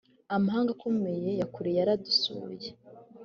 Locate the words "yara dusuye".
1.77-2.69